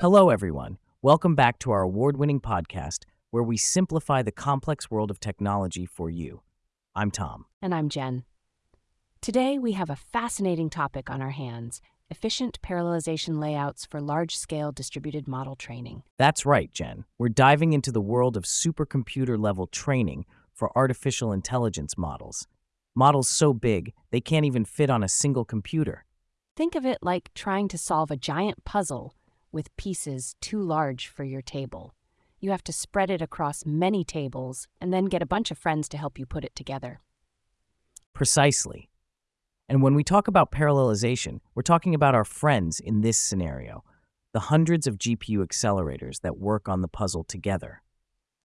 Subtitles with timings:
[0.00, 0.78] Hello, everyone.
[1.00, 5.86] Welcome back to our award winning podcast where we simplify the complex world of technology
[5.86, 6.42] for you.
[6.94, 7.46] I'm Tom.
[7.62, 8.24] And I'm Jen.
[9.20, 11.80] Today, we have a fascinating topic on our hands
[12.10, 16.02] efficient parallelization layouts for large scale distributed model training.
[16.18, 17.04] That's right, Jen.
[17.16, 22.46] We're diving into the world of supercomputer level training for artificial intelligence models.
[22.94, 26.04] Models so big, they can't even fit on a single computer.
[26.56, 29.14] Think of it like trying to solve a giant puzzle
[29.50, 31.94] with pieces too large for your table.
[32.40, 35.88] You have to spread it across many tables and then get a bunch of friends
[35.90, 37.00] to help you put it together.
[38.12, 38.90] Precisely.
[39.68, 43.84] And when we talk about parallelization, we're talking about our friends in this scenario
[44.32, 47.82] the hundreds of GPU accelerators that work on the puzzle together.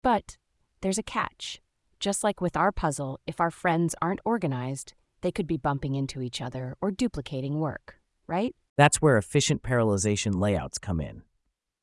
[0.03, 0.39] But
[0.81, 1.61] there's a catch.
[2.05, 6.21] Just like with our puzzle, if our friends aren't organized, they could be bumping into
[6.21, 8.55] each other or duplicating work, right?
[8.77, 11.23] That's where efficient parallelization layouts come in.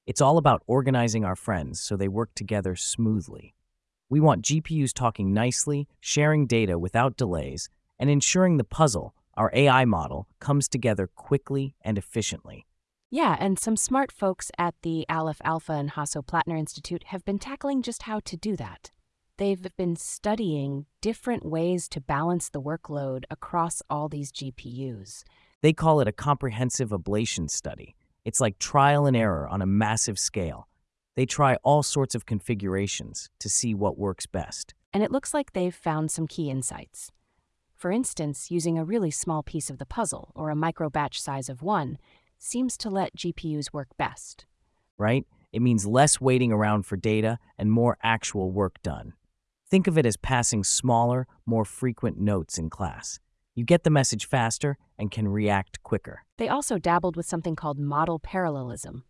[0.05, 3.55] It's all about organizing our friends so they work together smoothly.
[4.11, 9.86] We want GPUs talking nicely, sharing data without delays, and ensuring the puzzle, our AI
[9.86, 12.67] model, comes together quickly and efficiently.
[13.09, 17.81] Yeah, and some smart folks at the Aleph Alpha and Hasso-Plattner Institute have been tackling
[17.81, 18.92] just how to do that.
[19.42, 25.23] They've been studying different ways to balance the workload across all these GPUs.
[25.64, 27.95] They call it a comprehensive ablation study.
[28.23, 30.67] It's like trial and error on a massive scale.
[31.16, 34.75] They try all sorts of configurations to see what works best.
[34.94, 37.11] And it looks like they've found some key insights.
[37.76, 41.50] For instance, using a really small piece of the puzzle, or a micro batch size
[41.50, 41.98] of one,
[42.38, 44.45] seems to let GPUs work best.
[45.00, 45.26] Right?
[45.52, 49.14] It means less waiting around for data and more actual work done.
[49.72, 53.22] Think of it as passing smaller, more frequent notes in class.
[53.55, 56.25] You get the message faster and can react quicker.
[56.38, 59.05] They also dabbled with something called model parallelism.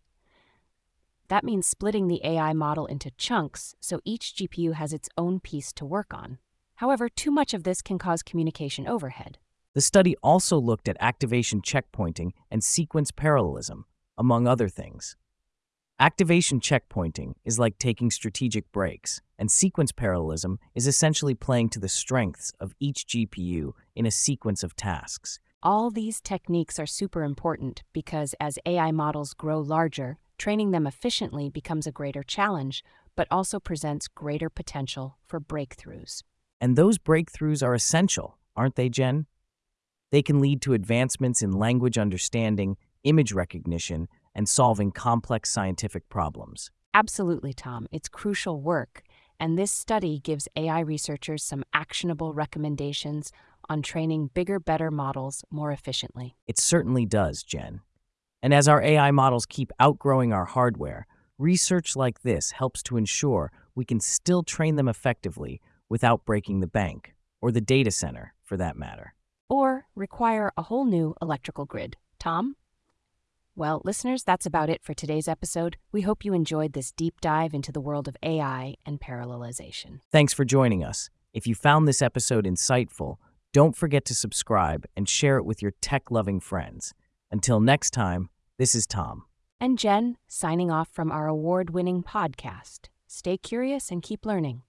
[1.26, 5.72] That means splitting the AI model into chunks so each GPU has its own piece
[5.72, 6.38] to work on.
[6.76, 9.38] However, too much of this can cause communication overhead.
[9.74, 13.84] The study also looked at activation checkpointing and sequence parallelism,
[14.16, 15.16] among other things.
[16.02, 21.88] Activation checkpointing is like taking strategic breaks, and sequence parallelism is essentially playing to the
[21.88, 25.38] strengths of each GPU in a sequence of tasks.
[25.62, 31.48] All these techniques are super important because as AI models grow larger, training them efficiently
[31.48, 32.82] becomes a greater challenge,
[33.14, 36.24] but also presents greater potential for breakthroughs.
[36.60, 39.26] And those breakthroughs are essential, aren't they, Jen?
[40.10, 46.70] They can lead to advancements in language understanding, image recognition, and solving complex scientific problems.
[46.94, 47.86] Absolutely, Tom.
[47.90, 49.02] It's crucial work,
[49.40, 53.32] and this study gives AI researchers some actionable recommendations
[53.68, 56.36] on training bigger, better models more efficiently.
[56.46, 57.80] It certainly does, Jen.
[58.42, 61.06] And as our AI models keep outgrowing our hardware,
[61.38, 66.66] research like this helps to ensure we can still train them effectively without breaking the
[66.66, 69.14] bank, or the data center, for that matter.
[69.48, 71.96] Or require a whole new electrical grid.
[72.18, 72.56] Tom?
[73.54, 75.76] Well, listeners, that's about it for today's episode.
[75.92, 80.00] We hope you enjoyed this deep dive into the world of AI and parallelization.
[80.10, 81.10] Thanks for joining us.
[81.34, 83.16] If you found this episode insightful,
[83.52, 86.94] don't forget to subscribe and share it with your tech loving friends.
[87.30, 89.24] Until next time, this is Tom.
[89.60, 92.88] And Jen, signing off from our award winning podcast.
[93.06, 94.62] Stay curious and keep learning.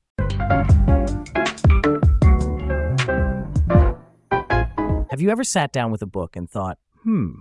[5.10, 7.36] Have you ever sat down with a book and thought, hmm,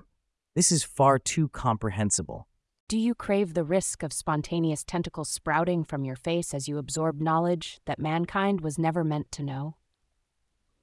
[0.54, 2.46] this is far too comprehensible.
[2.88, 7.20] Do you crave the risk of spontaneous tentacles sprouting from your face as you absorb
[7.20, 9.76] knowledge that mankind was never meant to know?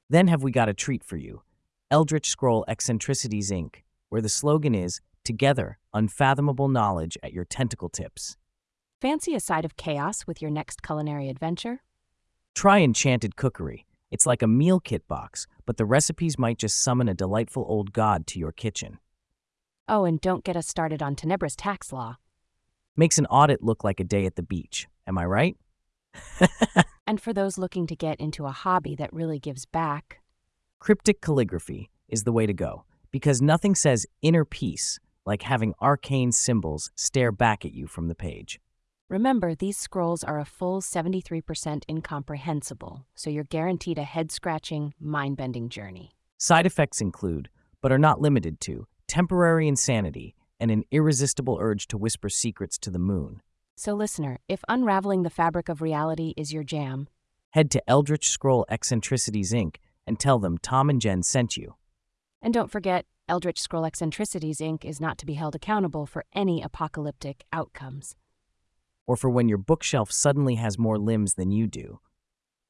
[0.09, 1.43] Then have we got a treat for you
[1.91, 8.35] Eldritch Scroll Eccentricities Inc., where the slogan is Together, unfathomable knowledge at your tentacle tips.
[8.99, 11.83] Fancy a side of chaos with your next culinary adventure?
[12.55, 13.85] Try Enchanted Cookery.
[14.09, 17.93] It's like a meal kit box, but the recipes might just summon a delightful old
[17.93, 18.97] god to your kitchen.
[19.91, 22.17] Oh, and don't get us started on Tenebra's tax law.
[22.95, 24.87] Makes an audit look like a day at the beach.
[25.07, 25.57] Am I right?
[27.07, 30.21] and for those looking to get into a hobby that really gives back,
[30.77, 36.31] cryptic calligraphy is the way to go because nothing says inner peace like having arcane
[36.31, 38.59] symbols stare back at you from the page.
[39.09, 45.35] Remember, these scrolls are a full 73% incomprehensible, so you're guaranteed a head scratching, mind
[45.35, 46.11] bending journey.
[46.37, 47.49] Side effects include,
[47.81, 52.91] but are not limited to, temporary insanity, and an irresistible urge to whisper secrets to
[52.91, 53.41] the moon.
[53.75, 57.07] So, listener, if unraveling the fabric of reality is your jam,
[57.51, 59.77] head to Eldritch Scroll Eccentricities Inc.
[60.05, 61.75] and tell them Tom and Jen sent you.
[62.41, 64.85] And don't forget, Eldritch Scroll Eccentricities Inc.
[64.85, 68.15] is not to be held accountable for any apocalyptic outcomes.
[69.07, 71.99] Or for when your bookshelf suddenly has more limbs than you do.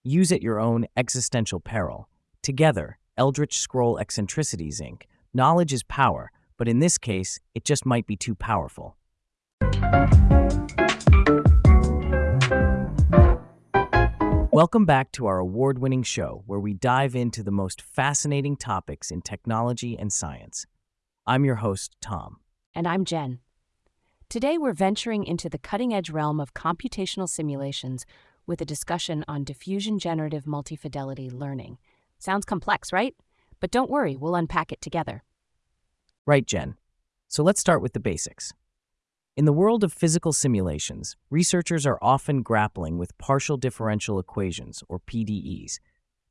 [0.04, 2.08] Use at your own existential peril.
[2.42, 5.02] Together, Eldritch Scroll Eccentricities Inc.
[5.32, 8.98] Knowledge is power, but in this case, it just might be too powerful.
[14.52, 19.12] Welcome back to our award winning show where we dive into the most fascinating topics
[19.12, 20.66] in technology and science.
[21.28, 22.38] I'm your host, Tom.
[22.74, 23.38] And I'm Jen.
[24.30, 28.08] Today we're venturing into the cutting edge realm of computational simulations
[28.48, 31.78] with a discussion on diffusion generative multifidelity learning.
[32.18, 33.16] Sounds complex, right?
[33.60, 35.24] But don't worry, we'll unpack it together.
[36.26, 36.76] Right, Jen.
[37.28, 38.54] So let's start with the basics.
[39.36, 45.00] In the world of physical simulations, researchers are often grappling with partial differential equations, or
[45.00, 45.80] PDEs.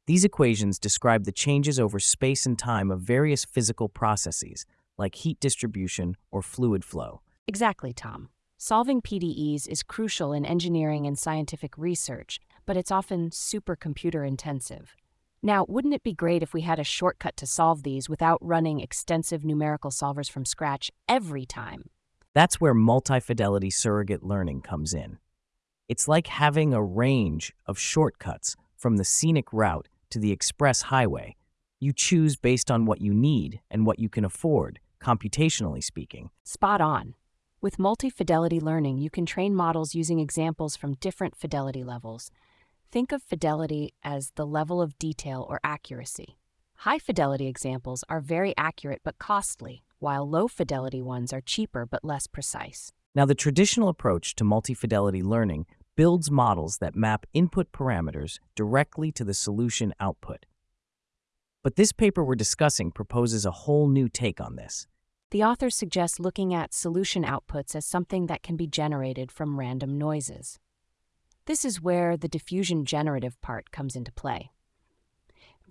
[0.06, 4.66] These equations describe the changes over space and time of various physical processes,
[4.98, 7.22] like heat distribution or fluid flow.
[7.46, 8.28] Exactly, Tom.
[8.58, 14.96] Solving PDEs is crucial in engineering and scientific research, but it's often supercomputer intensive.
[15.42, 18.80] Now, wouldn't it be great if we had a shortcut to solve these without running
[18.80, 21.90] extensive numerical solvers from scratch every time?
[22.34, 25.18] That's where multi-fidelity surrogate learning comes in.
[25.88, 31.36] It's like having a range of shortcuts from the scenic route to the express highway.
[31.78, 36.30] You choose based on what you need and what you can afford, computationally speaking.
[36.42, 37.14] Spot on.
[37.60, 42.30] With multi-fidelity learning, you can train models using examples from different fidelity levels.
[42.90, 46.38] Think of fidelity as the level of detail or accuracy.
[46.76, 52.02] High fidelity examples are very accurate but costly, while low fidelity ones are cheaper but
[52.02, 52.90] less precise.
[53.14, 59.24] Now, the traditional approach to multi-fidelity learning builds models that map input parameters directly to
[59.24, 60.46] the solution output.
[61.62, 64.86] But this paper we're discussing proposes a whole new take on this.
[65.30, 69.98] The authors suggest looking at solution outputs as something that can be generated from random
[69.98, 70.58] noises.
[71.48, 74.50] This is where the diffusion generative part comes into play.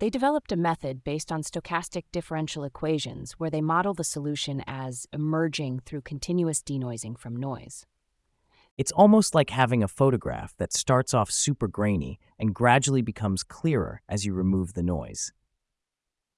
[0.00, 5.06] They developed a method based on stochastic differential equations where they model the solution as
[5.12, 7.86] emerging through continuous denoising from noise.
[8.76, 14.02] It's almost like having a photograph that starts off super grainy and gradually becomes clearer
[14.08, 15.32] as you remove the noise.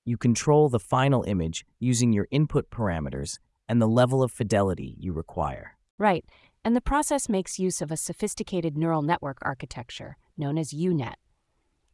[0.04, 5.14] You control the final image using your input parameters and the level of fidelity you
[5.14, 5.78] require.
[5.96, 6.24] Right,
[6.64, 11.14] and the process makes use of a sophisticated neural network architecture known as UNet.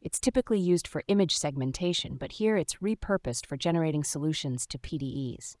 [0.01, 5.55] It's typically used for image segmentation, but here it's repurposed for generating solutions to PDEs.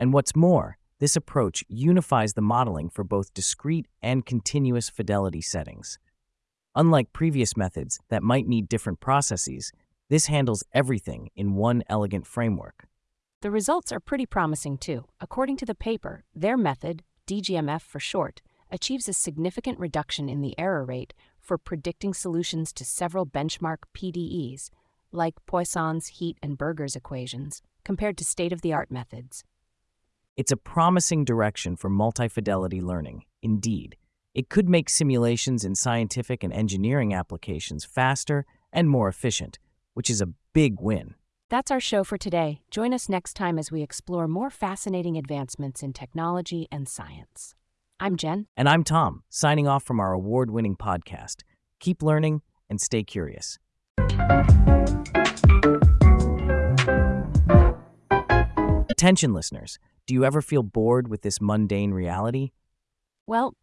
[0.00, 5.98] And what's more, this approach unifies the modeling for both discrete and continuous fidelity settings.
[6.74, 9.72] Unlike previous methods that might need different processes,
[10.08, 12.86] this handles everything in one elegant framework.
[13.42, 15.04] The results are pretty promising too.
[15.20, 20.58] According to the paper, their method, DGMF for short, achieves a significant reduction in the
[20.58, 24.70] error rate for predicting solutions to several benchmark PDEs,
[25.12, 29.44] like Poisson's heat and Burger's equations, compared to state of the art methods.
[30.36, 33.96] It's a promising direction for multi-fidelity learning, indeed.
[34.34, 39.60] It could make simulations in scientific and engineering applications faster and more efficient,
[39.92, 41.14] which is a big win.
[41.54, 42.62] That's our show for today.
[42.68, 47.54] Join us next time as we explore more fascinating advancements in technology and science.
[48.00, 48.48] I'm Jen.
[48.56, 51.42] And I'm Tom, signing off from our award winning podcast.
[51.78, 53.60] Keep learning and stay curious.
[58.90, 59.78] Attention, listeners.
[60.08, 62.50] Do you ever feel bored with this mundane reality?
[63.28, 63.54] Well,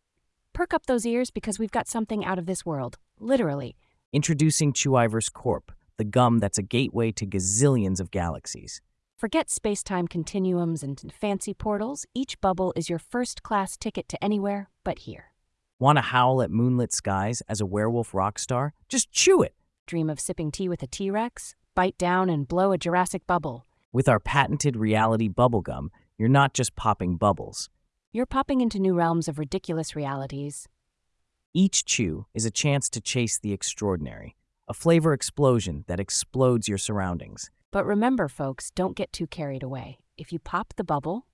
[0.54, 3.76] perk up those ears because we've got something out of this world, literally.
[4.14, 8.82] Introducing Chewiverse Corp the gum that's a gateway to gazillions of galaxies.
[9.16, 12.08] Forget space time continuums and fancy portals.
[12.16, 15.26] Each bubble is your first class ticket to anywhere but here.
[15.78, 18.74] Want to howl at moonlit skies as a werewolf rock star?
[18.90, 19.54] Just chew it.
[19.86, 21.54] Dream of sipping tea with a T Rex?
[21.76, 23.68] Bite down and blow a Jurassic bubble.
[23.94, 27.70] With our patented reality bubblegum, you're not just popping bubbles.
[28.12, 30.68] You're popping into new realms of ridiculous realities.
[31.54, 34.36] Each chew is a chance to chase the extraordinary
[34.72, 37.50] a flavor explosion that explodes your surroundings.
[37.72, 40.00] But remember, folks, don't get too carried away.
[40.16, 41.28] If you pop the bubble,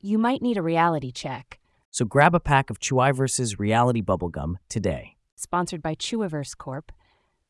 [0.00, 1.58] you might need a reality check.
[1.90, 5.16] So grab a pack of Chewiverse's Reality Bubblegum today.
[5.34, 6.92] Sponsored by Chewiverse Corp.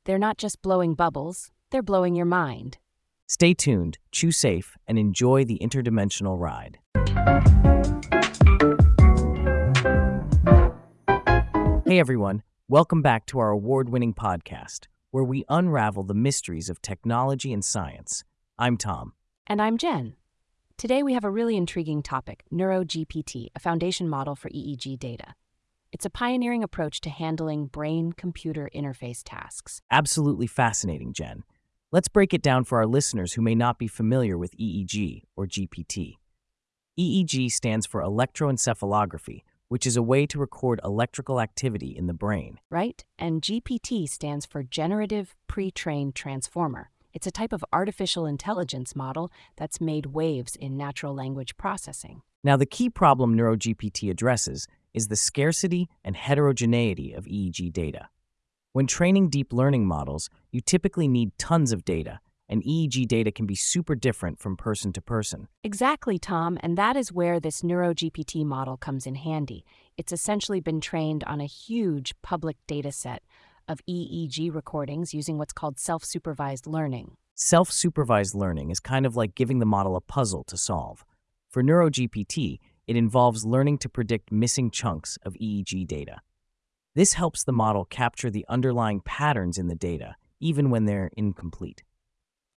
[0.05, 2.79] They're not just blowing bubbles, they're blowing your mind.
[3.27, 6.79] Stay tuned, chew safe, and enjoy the interdimensional ride.
[11.85, 16.81] Hey everyone, Welcome back to our award winning podcast, where we unravel the mysteries of
[16.81, 18.25] technology and science.
[18.59, 19.13] I'm Tom.
[19.47, 20.15] And I'm Jen.
[20.79, 25.35] Today we have a really intriguing topic NeuroGPT, a foundation model for EEG data.
[25.93, 29.83] It's a pioneering approach to handling brain computer interface tasks.
[29.91, 31.45] Absolutely fascinating, Jen.
[31.93, 35.47] Let's break it down for our listeners who may not be familiar with EEG or
[35.47, 36.15] GPT.
[36.99, 39.43] EEG stands for electroencephalography,
[39.75, 42.61] which is a way to record electrical activity in the brain.
[42.71, 43.05] Right?
[43.19, 46.91] And GPT stands for Generative Pre trained Transformer.
[47.13, 52.23] It's a type of artificial intelligence model that's made waves in natural language processing.
[52.45, 58.11] Now, the key problem NeuroGPT addresses is the scarcity and heterogeneity of EEG data.
[58.75, 63.47] When training deep learning models, you typically need tons of data, and EEG data can
[63.47, 65.49] be super different from person to person.
[65.63, 69.65] Exactly, Tom, and that is where this NeuroGPT model comes in handy.
[69.97, 73.23] It's essentially been trained on a huge public data set
[73.67, 77.17] of EEG recordings using what's called self supervised learning.
[77.35, 81.05] Self supervised learning is kind of like giving the model a puzzle to solve.
[81.51, 86.21] For NeuroGPT, it involves learning to predict missing chunks of EEG data.
[86.95, 91.83] This helps the model capture the underlying patterns in the data, even when they're incomplete.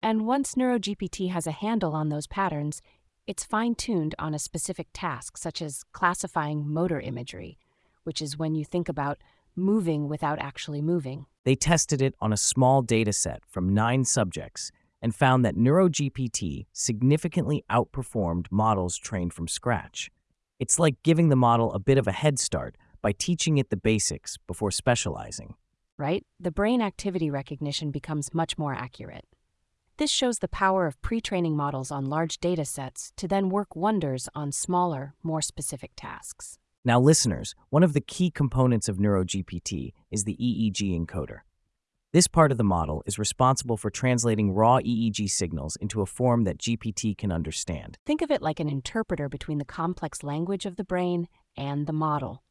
[0.05, 2.79] And once NeuroGPT has a handle on those patterns,
[3.25, 7.57] it's fine tuned on a specific task, such as classifying motor imagery,
[8.03, 9.17] which is when you think about
[9.55, 11.25] moving without actually moving.
[11.43, 14.71] They tested it on a small data set from nine subjects
[15.01, 20.11] and found that NeuroGPT significantly outperformed models trained from scratch.
[20.59, 23.75] It's like giving the model a bit of a head start by teaching it the
[23.75, 25.55] basics before specializing.
[25.97, 26.23] Right?
[26.39, 29.25] The brain activity recognition becomes much more accurate.
[29.97, 33.77] This shows the power of pre training models on large data sets to then work
[33.77, 36.59] wonders on smaller, more specific tasks.
[36.83, 41.39] Now, listeners, one of the key components of NeuroGPT is the EEG encoder.
[42.11, 46.43] This part of the model is responsible for translating raw EEG signals into a form
[46.43, 47.97] that GPT can understand.
[48.05, 51.93] Think of it like an interpreter between the complex language of the brain and the
[51.93, 52.43] model.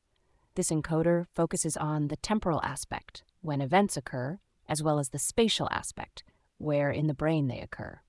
[0.55, 5.69] This encoder focuses on the temporal aspect, when events occur, as well as the spatial
[5.71, 6.25] aspect,
[6.64, 8.00] where in the brain they occur.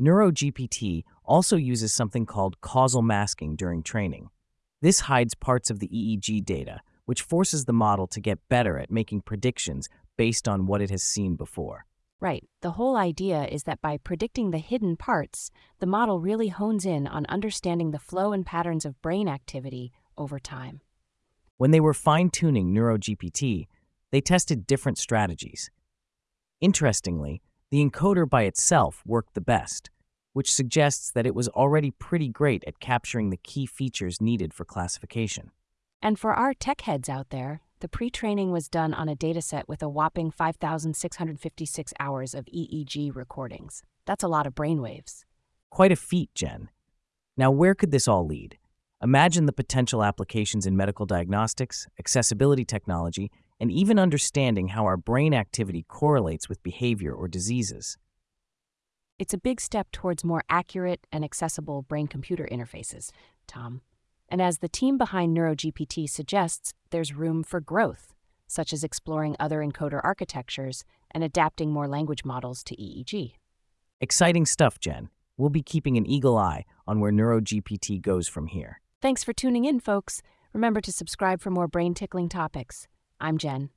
[0.00, 4.30] NeuroGPT also uses something called causal masking during training.
[4.80, 8.92] This hides parts of the EEG data, which forces the model to get better at
[8.92, 11.84] making predictions based on what it has seen before.
[12.20, 12.44] Right.
[12.62, 17.06] The whole idea is that by predicting the hidden parts, the model really hones in
[17.06, 20.80] on understanding the flow and patterns of brain activity over time.
[21.56, 23.66] When they were fine tuning NeuroGPT,
[24.10, 25.70] they tested different strategies.
[26.60, 29.90] Interestingly, the encoder by itself worked the best,
[30.32, 34.64] which suggests that it was already pretty great at capturing the key features needed for
[34.64, 35.50] classification.
[36.00, 39.64] And for our tech heads out there, the pre training was done on a dataset
[39.68, 43.82] with a whopping 5,656 hours of EEG recordings.
[44.06, 45.24] That's a lot of brainwaves.
[45.70, 46.70] Quite a feat, Jen.
[47.36, 48.58] Now, where could this all lead?
[49.02, 55.34] Imagine the potential applications in medical diagnostics, accessibility technology, and even understanding how our brain
[55.34, 57.98] activity correlates with behavior or diseases.
[59.18, 63.10] It's a big step towards more accurate and accessible brain computer interfaces,
[63.48, 63.80] Tom.
[64.28, 68.14] And as the team behind NeuroGPT suggests, there's room for growth,
[68.46, 73.32] such as exploring other encoder architectures and adapting more language models to EEG.
[74.00, 75.08] Exciting stuff, Jen.
[75.36, 78.80] We'll be keeping an eagle eye on where NeuroGPT goes from here.
[79.00, 80.22] Thanks for tuning in, folks.
[80.52, 82.86] Remember to subscribe for more brain tickling topics.
[83.20, 83.70] I'm Jen.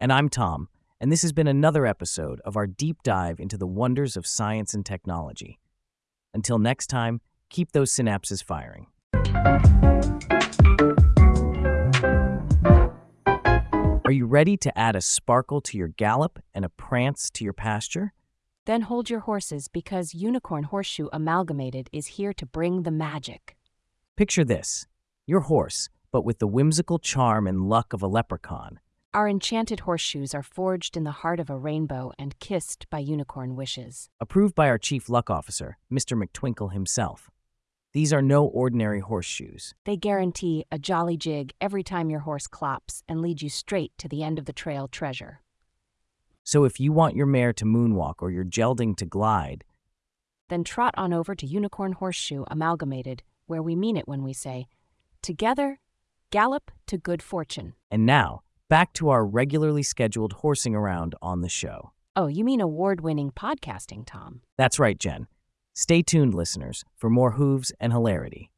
[0.00, 0.68] And I'm Tom
[1.00, 4.74] and this has been another episode of our deep dive into the wonders of science
[4.74, 5.60] and technology.
[6.34, 7.20] Until next time,
[7.50, 8.88] keep those synapses firing.
[14.04, 17.52] Are you ready to add a sparkle to your gallop and a prance to your
[17.52, 18.12] pasture?
[18.64, 23.56] Then hold your horses because Unicorn Horseshoe Amalgamated is here to bring the magic.
[24.16, 24.86] Picture this
[25.26, 28.80] your horse, but with the whimsical charm and luck of a leprechaun
[29.14, 33.56] our enchanted horseshoes are forged in the heart of a rainbow and kissed by unicorn
[33.56, 34.10] wishes.
[34.20, 36.16] Approved by our chief luck officer, Mr.
[36.16, 37.30] McTwinkle himself.
[37.94, 39.74] These are no ordinary horseshoes.
[39.86, 44.08] They guarantee a jolly jig every time your horse clops and lead you straight to
[44.08, 45.40] the end of the trail treasure.
[46.44, 49.64] So if you want your mare to moonwalk or your gelding to glide,
[50.48, 54.66] then trot on over to Unicorn Horseshoe Amalgamated, where we mean it when we say,
[55.22, 55.80] Together,
[56.30, 57.74] gallop to good fortune.
[57.90, 61.92] And now, back to our regularly scheduled horsing around on the show.
[62.14, 64.42] Oh, you mean award winning podcasting, Tom?
[64.58, 65.26] That's right, Jen.
[65.74, 68.50] Stay tuned, listeners, for more hooves and hilarity.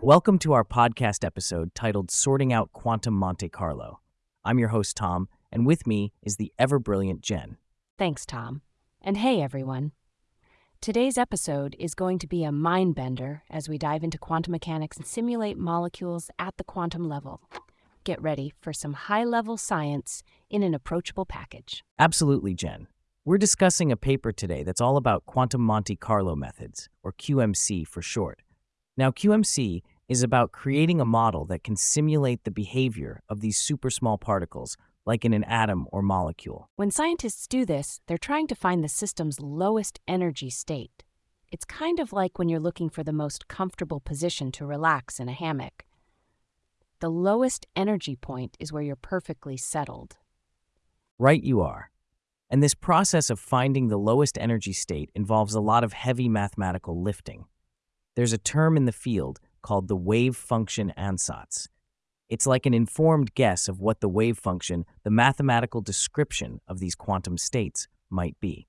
[0.00, 4.00] Welcome to our podcast episode titled Sorting Out Quantum Monte Carlo.
[4.44, 7.56] I'm your host, Tom, and with me is the ever brilliant Jen.
[7.98, 8.62] Thanks, Tom.
[9.00, 9.92] And hey, everyone.
[10.82, 14.96] Today's episode is going to be a mind bender as we dive into quantum mechanics
[14.96, 17.40] and simulate molecules at the quantum level.
[18.02, 21.84] Get ready for some high level science in an approachable package.
[22.00, 22.88] Absolutely, Jen.
[23.24, 28.02] We're discussing a paper today that's all about quantum Monte Carlo methods, or QMC for
[28.02, 28.42] short.
[28.96, 33.88] Now, QMC is about creating a model that can simulate the behavior of these super
[33.88, 36.70] small particles, like in an atom or molecule.
[36.76, 41.04] When scientists do this, they're trying to find the system's lowest energy state.
[41.50, 45.28] It's kind of like when you're looking for the most comfortable position to relax in
[45.28, 45.84] a hammock.
[47.00, 50.16] The lowest energy point is where you're perfectly settled.
[51.18, 51.90] Right, you are.
[52.48, 57.02] And this process of finding the lowest energy state involves a lot of heavy mathematical
[57.02, 57.46] lifting.
[58.14, 61.68] There's a term in the field called the wave function ansatz.
[62.32, 66.94] It's like an informed guess of what the wave function, the mathematical description of these
[66.94, 68.68] quantum states, might be.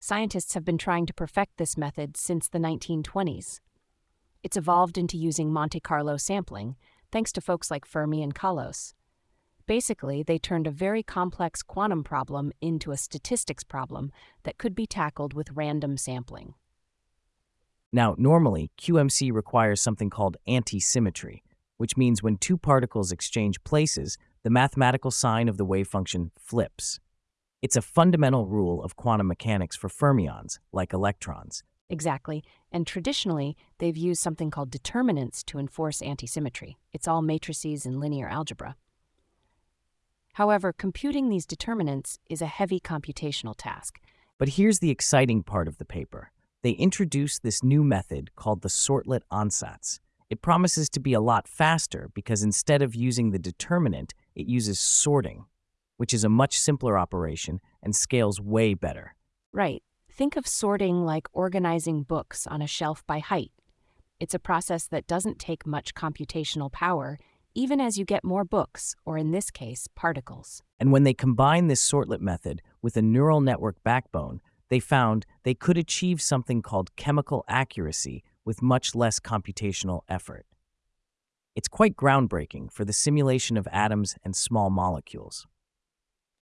[0.00, 3.60] Scientists have been trying to perfect this method since the 1920s.
[4.42, 6.74] It's evolved into using Monte Carlo sampling,
[7.12, 8.92] thanks to folks like Fermi and Kalos.
[9.68, 14.10] Basically, they turned a very complex quantum problem into a statistics problem
[14.42, 16.54] that could be tackled with random sampling.
[17.92, 21.42] Now, normally, QMC requires something called antisymmetry,
[21.76, 27.00] which means when two particles exchange places, the mathematical sign of the wave function flips.
[27.62, 31.62] It's a fundamental rule of quantum mechanics for fermions, like electrons.
[31.88, 32.42] Exactly,
[32.72, 36.76] and traditionally, they've used something called determinants to enforce antisymmetry.
[36.92, 38.76] It's all matrices in linear algebra.
[40.34, 44.00] However, computing these determinants is a heavy computational task.
[44.38, 46.30] But here's the exciting part of the paper.
[46.62, 50.00] They introduce this new method called the sortlet ansatz.
[50.28, 54.80] It promises to be a lot faster because instead of using the determinant, it uses
[54.80, 55.44] sorting,
[55.96, 59.14] which is a much simpler operation and scales way better.
[59.52, 59.82] Right.
[60.10, 63.52] Think of sorting like organizing books on a shelf by height.
[64.18, 67.18] It's a process that doesn't take much computational power
[67.56, 70.62] even as you get more books, or in this case, particles.
[70.78, 75.54] And when they combine this sortlet method with a neural network backbone, they found they
[75.54, 80.46] could achieve something called chemical accuracy with much less computational effort.
[81.54, 85.46] It's quite groundbreaking for the simulation of atoms and small molecules.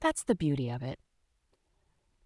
[0.00, 0.98] That's the beauty of it.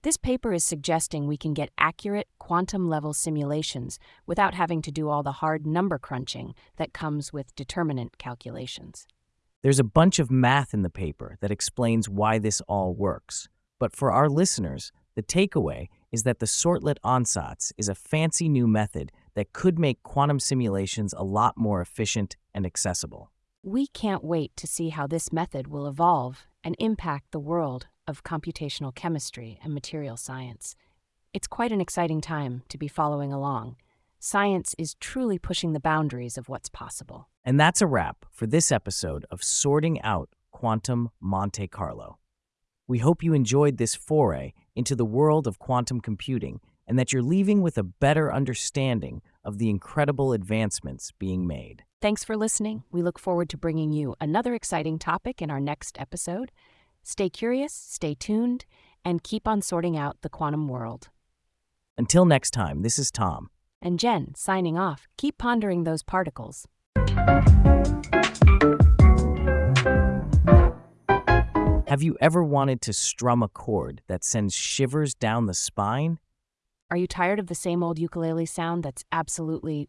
[0.02, 5.08] This paper is suggesting we can get accurate quantum level simulations without having to do
[5.08, 9.06] all the hard number crunching that comes with determinant calculations.
[9.62, 13.48] There's a bunch of math in the paper that explains why this all works.
[13.78, 18.68] But for our listeners, the takeaway is that the sortlet ansatz is a fancy new
[18.68, 23.30] method that could make quantum simulations a lot more efficient and accessible.
[23.62, 28.22] We can't wait to see how this method will evolve and impact the world of
[28.22, 30.76] computational chemistry and material science.
[31.32, 33.76] It's quite an exciting time to be following along.
[34.20, 37.28] Science is truly pushing the boundaries of what's possible.
[37.44, 42.18] And that's a wrap for this episode of Sorting Out Quantum Monte Carlo.
[42.86, 47.22] We hope you enjoyed this foray into the world of quantum computing and that you're
[47.22, 51.84] leaving with a better understanding of the incredible advancements being made.
[52.00, 52.84] Thanks for listening.
[52.90, 56.52] We look forward to bringing you another exciting topic in our next episode.
[57.02, 58.64] Stay curious, stay tuned,
[59.04, 61.08] and keep on sorting out the quantum world.
[61.96, 63.50] Until next time, this is Tom.
[63.80, 65.06] And Jen, signing off.
[65.16, 66.66] Keep pondering those particles.
[71.86, 76.18] Have you ever wanted to strum a chord that sends shivers down the spine?
[76.94, 79.88] Are you tired of the same old ukulele sound that's absolutely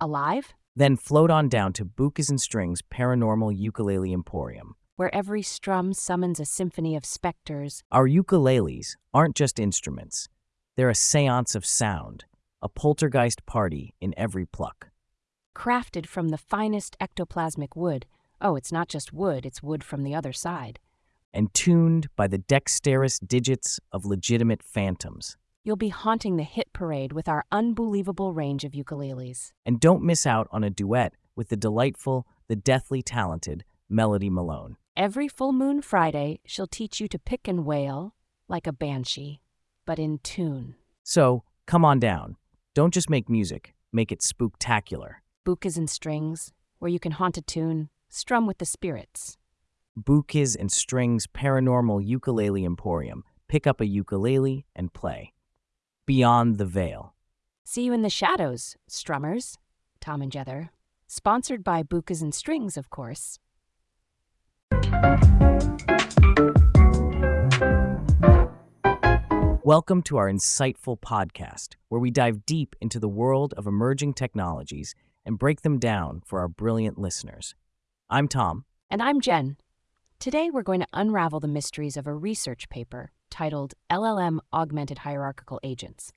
[0.00, 0.54] alive?
[0.74, 6.40] Then float on down to Bukas and Strings Paranormal Ukulele Emporium where every strum summons
[6.40, 7.82] a symphony of specters.
[7.92, 10.30] Our ukuleles aren't just instruments,
[10.74, 12.24] they're a seance of sound,
[12.62, 14.88] a poltergeist party in every pluck.
[15.54, 18.06] Crafted from the finest ectoplasmic wood.
[18.40, 20.78] Oh, it's not just wood, it's wood from the other side.
[21.34, 25.36] And tuned by the dexterous digits of legitimate phantoms.
[25.68, 29.52] You'll be haunting the hit parade with our unbelievable range of ukuleles.
[29.66, 34.78] And don't miss out on a duet with the delightful, the deathly talented Melody Malone.
[34.96, 38.14] Every full moon Friday, she'll teach you to pick and wail
[38.48, 39.42] like a banshee,
[39.84, 40.74] but in tune.
[41.02, 42.36] So, come on down.
[42.74, 45.16] Don't just make music, make it spooktacular.
[45.46, 49.36] Bukas and strings, where you can haunt a tune, strum with the spirits.
[50.00, 53.22] Bukas and Strings Paranormal Ukulele Emporium.
[53.48, 55.34] Pick up a ukulele and play.
[56.08, 57.14] Beyond the Veil.
[57.64, 59.58] See you in the shadows, strummers.
[60.00, 60.70] Tom and Jether.
[61.06, 63.38] Sponsored by Bukas and Strings, of course.
[69.62, 74.94] Welcome to our insightful podcast, where we dive deep into the world of emerging technologies
[75.26, 77.54] and break them down for our brilliant listeners.
[78.08, 78.64] I'm Tom.
[78.88, 79.58] And I'm Jen.
[80.18, 85.60] Today, we're going to unravel the mysteries of a research paper titled LLM Augmented Hierarchical
[85.62, 86.12] Agents.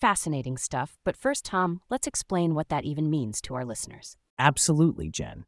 [0.00, 4.16] Fascinating stuff, but first, Tom, let's explain what that even means to our listeners.
[4.38, 5.46] Absolutely, Jen.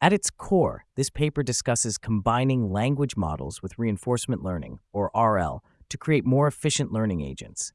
[0.00, 5.98] At its core, this paper discusses combining language models with reinforcement learning, or RL, to
[5.98, 7.72] create more efficient learning agents.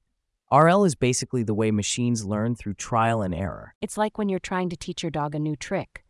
[0.52, 3.74] RL is basically the way machines learn through trial and error.
[3.82, 6.04] It's like when you're trying to teach your dog a new trick.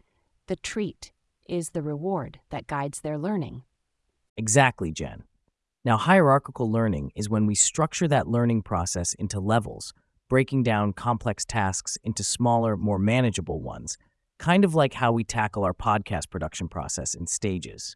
[0.48, 1.12] The treat
[1.48, 3.64] is the reward that guides their learning.
[4.36, 5.24] Exactly, Jen.
[5.84, 9.94] Now, hierarchical learning is when we structure that learning process into levels,
[10.30, 13.98] breaking down complex tasks into smaller, more manageable ones
[14.42, 17.96] kind of like how we tackle our podcast production process in stages.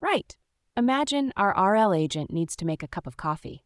[0.00, 0.34] Right.
[0.74, 3.62] Imagine our RL agent needs to make a cup of coffee.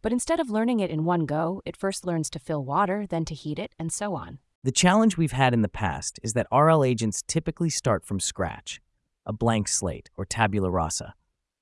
[0.00, 3.24] But instead of learning it in one go, it first learns to fill water, then
[3.24, 4.38] to heat it, and so on.
[4.62, 8.80] The challenge we've had in the past is that RL agents typically start from scratch,
[9.26, 11.14] a blank slate or tabula rasa.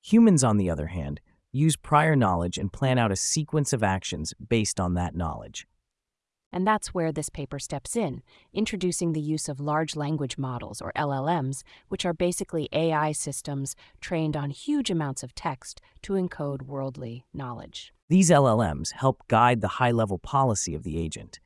[0.02, 1.22] Humans, on the other hand,
[1.54, 5.66] use prior knowledge and plan out a sequence of actions based on that knowledge.
[6.52, 10.92] And that's where this paper steps in, introducing the use of large language models, or
[10.94, 17.24] LLMs, which are basically AI systems trained on huge amounts of text to encode worldly
[17.34, 17.92] knowledge.
[18.08, 21.40] These LLMs help guide the high level policy of the agent.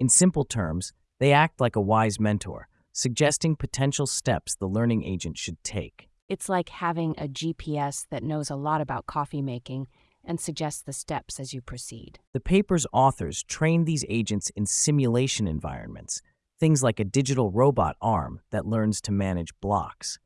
[0.00, 5.36] In simple terms, they act like a wise mentor, suggesting potential steps the learning agent
[5.36, 6.08] should take.
[6.28, 9.88] It's like having a GPS that knows a lot about coffee making
[10.24, 12.18] and suggests the steps as you proceed.
[12.32, 16.22] The paper's authors trained these agents in simulation environments,
[16.58, 20.18] things like a digital robot arm that learns to manage blocks.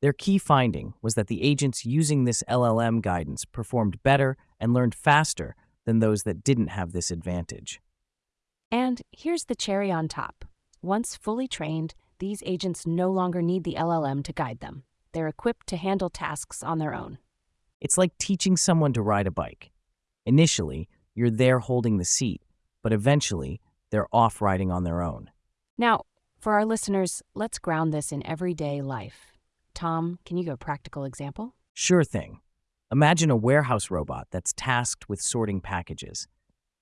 [0.00, 4.94] Their key finding was that the agents using this LLM guidance performed better and learned
[4.94, 7.80] faster than those that didn't have this advantage.
[8.70, 10.44] And here's the cherry on top.
[10.80, 14.84] Once fully trained, these agents no longer need the LLM to guide them.
[15.12, 17.18] They're equipped to handle tasks on their own.
[17.80, 19.70] It's like teaching someone to ride a bike.
[20.26, 22.42] Initially, you're there holding the seat,
[22.82, 25.30] but eventually, they're off riding on their own.
[25.76, 26.04] Now,
[26.38, 29.32] for our listeners, let's ground this in everyday life.
[29.74, 31.54] Tom, can you give a practical example?
[31.74, 32.40] Sure thing.
[32.92, 36.28] Imagine a warehouse robot that's tasked with sorting packages.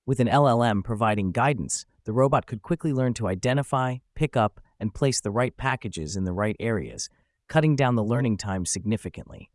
[0.05, 4.93] With an LLM providing guidance, the robot could quickly learn to identify, pick up, and
[4.93, 7.09] place the right packages in the right areas,
[7.49, 9.49] cutting down the learning time significantly.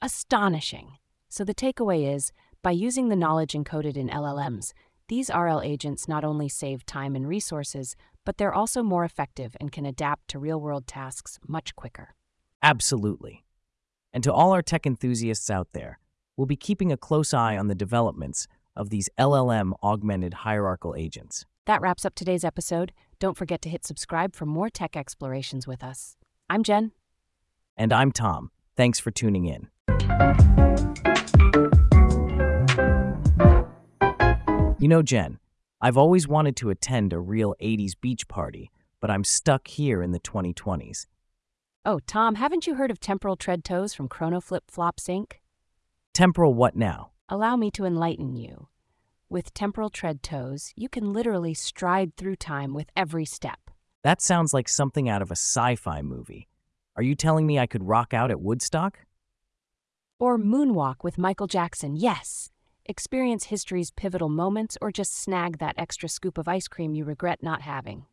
[0.00, 0.98] Astonishing.
[1.28, 2.30] So the takeaway is
[2.62, 4.72] by using the knowledge encoded in LLMs,
[5.08, 9.72] these RL agents not only save time and resources, but they're also more effective and
[9.72, 12.14] can adapt to real world tasks much quicker.
[12.62, 13.44] Absolutely.
[14.12, 15.98] And to all our tech enthusiasts out there,
[16.36, 21.44] we'll be keeping a close eye on the developments of these LLM augmented hierarchical agents.
[21.66, 22.92] That wraps up today's episode.
[23.18, 26.16] Don't forget to hit subscribe for more tech explorations with us.
[26.48, 26.92] I'm Jen.
[27.76, 28.50] And I'm Tom.
[28.76, 29.68] Thanks for tuning in.
[34.78, 35.38] You know, Jen,
[35.80, 40.12] I've always wanted to attend a real 80s beach party, but I'm stuck here in
[40.12, 41.06] the 2020s.
[41.84, 45.32] Oh, Tom, haven't you heard of Temporal Tread Toes from ChronoFlip Flops Inc.?
[46.12, 47.10] Temporal what now?
[47.28, 48.68] Allow me to enlighten you.
[49.28, 53.58] With Temporal Tread Toes, you can literally stride through time with every step.
[54.02, 56.48] That sounds like something out of a sci fi movie.
[56.96, 59.00] Are you telling me I could rock out at Woodstock?
[60.20, 62.52] Or moonwalk with Michael Jackson, yes.
[62.86, 67.42] Experience history's pivotal moments or just snag that extra scoop of ice cream you regret
[67.42, 68.06] not having.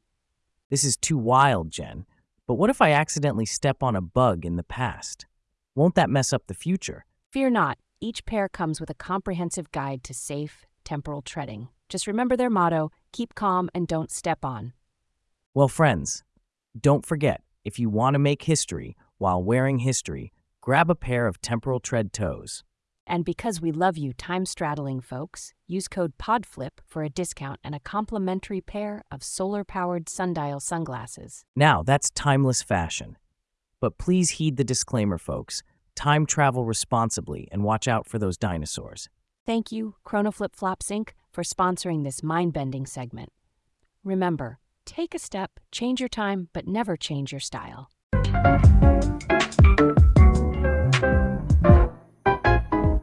[0.71, 2.07] This is too wild, Jen.
[2.47, 5.27] But what if I accidentally step on a bug in the past?
[5.75, 7.05] Won't that mess up the future?
[7.29, 11.67] Fear not, each pair comes with a comprehensive guide to safe, temporal treading.
[11.87, 14.73] Just remember their motto keep calm and don't step on.
[15.53, 16.23] Well, friends,
[16.79, 21.41] don't forget if you want to make history while wearing history, grab a pair of
[21.41, 22.63] temporal tread toes.
[23.07, 27.75] And because we love you time straddling folks, use code PODFLIP for a discount and
[27.75, 31.43] a complimentary pair of solar powered sundial sunglasses.
[31.55, 33.17] Now, that's timeless fashion.
[33.79, 35.63] But please heed the disclaimer, folks.
[35.95, 39.09] Time travel responsibly and watch out for those dinosaurs.
[39.45, 43.31] Thank you, ChronoFlip Flops Inc., for sponsoring this mind bending segment.
[44.03, 47.89] Remember, take a step, change your time, but never change your style.